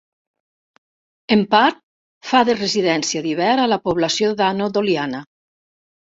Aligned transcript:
En 1.35 1.41
part 1.51 1.75
fa 2.29 2.41
de 2.49 2.55
residència 2.59 3.21
d'hivern 3.25 3.61
a 3.65 3.67
la 3.73 3.79
població 3.83 4.31
d'Ano 4.39 4.71
Doliana. 4.79 5.21